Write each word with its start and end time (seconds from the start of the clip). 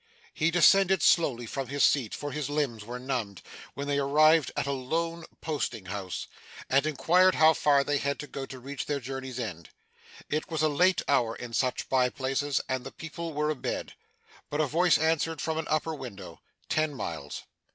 He 0.33 0.49
descended 0.49 1.03
slowly 1.03 1.45
from 1.45 1.67
his 1.67 1.83
seat 1.83 2.15
for 2.15 2.31
his 2.31 2.49
limbs 2.49 2.83
were 2.83 2.97
numbed 2.97 3.43
when 3.75 3.85
they 3.87 3.99
arrived 3.99 4.51
at 4.57 4.65
a 4.65 4.71
lone 4.71 5.25
posting 5.41 5.85
house, 5.85 6.25
and 6.71 6.87
inquired 6.87 7.35
how 7.35 7.53
far 7.53 7.83
they 7.83 7.99
had 7.99 8.17
to 8.21 8.25
go 8.25 8.47
to 8.47 8.57
reach 8.59 8.87
their 8.87 8.99
journey's 8.99 9.37
end. 9.39 9.69
It 10.27 10.49
was 10.49 10.63
a 10.63 10.69
late 10.69 11.03
hour 11.07 11.35
in 11.35 11.53
such 11.53 11.87
by 11.87 12.09
places, 12.09 12.59
and 12.67 12.83
the 12.83 12.91
people 12.91 13.31
were 13.33 13.51
abed; 13.51 13.93
but 14.49 14.59
a 14.59 14.65
voice 14.65 14.97
answered 14.97 15.39
from 15.39 15.59
an 15.59 15.67
upper 15.69 15.93
window, 15.93 16.41
Ten 16.67 16.95
miles. 16.95 17.43